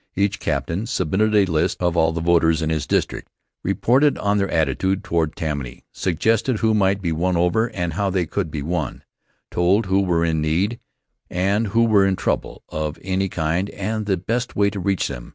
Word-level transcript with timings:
Each 0.15 0.39
captain 0.39 0.87
submitted 0.87 1.35
a 1.35 1.45
list 1.45 1.79
of 1.79 1.95
all 1.95 2.11
the 2.11 2.21
voters 2.21 2.63
in 2.63 2.71
his 2.71 2.87
district, 2.87 3.29
reported 3.63 4.17
on 4.17 4.39
their 4.39 4.49
attitude 4.49 5.03
toward 5.03 5.35
Tammany, 5.35 5.83
suggested 5.93 6.57
who 6.57 6.73
might 6.73 7.03
be 7.03 7.11
won 7.11 7.37
over 7.37 7.67
and 7.67 7.93
how 7.93 8.09
they 8.09 8.25
could 8.25 8.49
be 8.49 8.63
won, 8.63 9.03
told 9.51 9.85
who 9.85 10.01
were 10.01 10.25
in 10.25 10.41
need, 10.41 10.79
and 11.29 11.67
who 11.67 11.83
were 11.85 12.07
in 12.07 12.15
trouble 12.15 12.63
of 12.69 12.97
any 13.03 13.29
kind 13.29 13.69
and 13.69 14.07
the 14.07 14.17
best 14.17 14.55
way 14.55 14.71
to 14.71 14.79
reach 14.79 15.07
them. 15.07 15.29